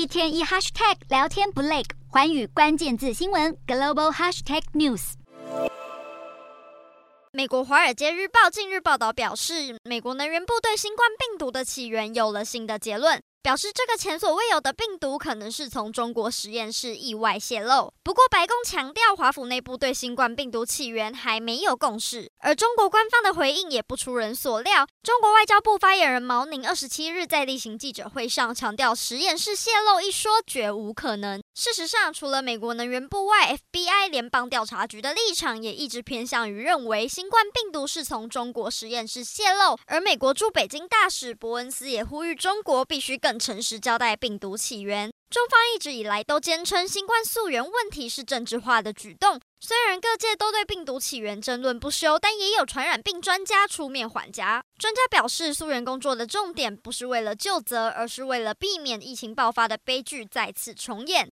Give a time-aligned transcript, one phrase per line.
[0.00, 5.12] 一天一 hashtag 聊天不累，环宇关键字新闻 global hashtag news。
[7.32, 13.20] 美国《华尔街日报》近日报道表示，美国能源部对新冠病毒的起源有了新的结论。
[13.42, 17.90] 表示这个前所未有的病毒可能是从中国实验室意外泄露。
[18.02, 22.30] 不过，白宫强调，华府内部对新冠病毒起源还没有共识。
[22.40, 24.86] 而中国官方的回应也不出人所料。
[25.02, 31.42] 中国外交部发言人毛宁二十七日在例行记者会上强调，实验室泄露一说绝无可能。
[31.54, 39.78] 事实上，除了美国能源部外，FBI 联邦调查局的立场也一直偏向于认为新冠病毒是从中国实验室泄露。
[39.86, 43.29] 而美国驻北京大使伯恩斯也呼吁中国必须更。
[43.38, 45.10] 诚实交代病毒起源。
[45.30, 49.40] 中方一直以来都坚称新冠溯源问题是政治化的举动。
[49.60, 54.64] 虽然各界都对病毒起源争论不休，但也有传染病专家出面缓颊。
[54.78, 61.28] 专家表示，溯源工作的重点不是为了救责，而是为了避免疫情爆发的悲剧再次重演。